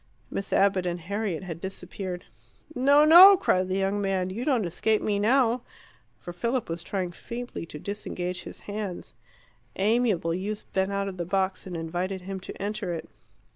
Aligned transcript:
Miss 0.31 0.51
Abbott 0.51 0.87
and 0.87 0.99
Harriet 0.99 1.43
had 1.43 1.61
disappeared. 1.61 2.25
"No! 2.73 3.05
no!" 3.05 3.37
cried 3.37 3.69
the 3.69 3.77
young 3.77 4.01
man. 4.01 4.31
"You 4.31 4.43
don't 4.43 4.65
escape 4.65 4.99
me 4.99 5.19
now." 5.19 5.61
For 6.17 6.33
Philip 6.33 6.69
was 6.69 6.81
trying 6.81 7.11
feebly 7.11 7.67
to 7.67 7.77
disengage 7.77 8.41
his 8.41 8.61
hands. 8.61 9.13
Amiable 9.75 10.33
youths 10.33 10.63
bent 10.63 10.91
out 10.91 11.07
of 11.07 11.17
the 11.17 11.23
box 11.25 11.67
and 11.67 11.77
invited 11.77 12.21
him 12.21 12.39
to 12.39 12.59
enter 12.59 12.91
it. 12.95 13.11